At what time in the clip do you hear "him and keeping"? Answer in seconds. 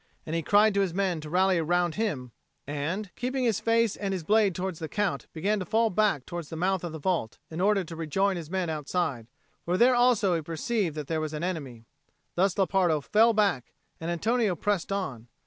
1.93-3.43